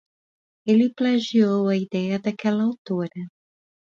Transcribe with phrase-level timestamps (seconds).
[0.65, 3.21] Ele plagiou a ideia daquela autora.